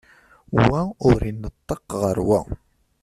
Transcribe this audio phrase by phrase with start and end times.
[0.63, 0.79] Wa
[1.09, 2.39] ur ineṭṭeq ɣer wa.